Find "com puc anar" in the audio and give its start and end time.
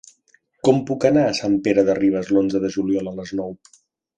0.69-1.25